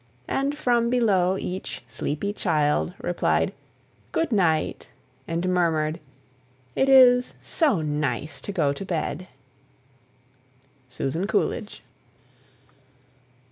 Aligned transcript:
And 0.27 0.57
from 0.57 0.89
below 0.89 1.37
each 1.37 1.83
sleepy 1.87 2.33
child 2.33 2.95
Replied, 3.01 3.53
"Good 4.11 4.31
night," 4.31 4.89
and 5.27 5.47
murmured, 5.53 5.99
"It 6.75 6.89
is 6.89 7.35
so 7.39 7.83
nice 7.83 8.41
to 8.41 8.51
go 8.51 8.73
to 8.73 8.83
bed!" 8.83 9.27
SUSAN 10.89 11.27
COOLIDGE. 11.27 11.83